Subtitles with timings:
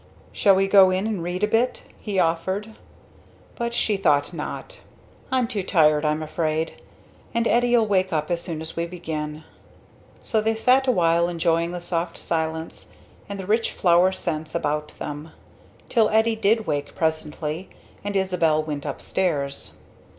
[0.31, 2.73] "Shall we go in and read a bit?" he offered;
[3.55, 4.79] but she thought not.
[5.31, 6.81] "I'm too tired, I'm afraid.
[7.35, 9.43] And Eddie'll wake up as soon as we begin."
[10.23, 12.89] So they sat awhile enjoying the soft silence,
[13.29, 15.33] and the rich flower scents about them,
[15.87, 17.69] till Eddie did wake presently,
[18.03, 19.73] and Isabel went upstairs.